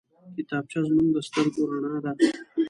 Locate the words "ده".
2.03-2.11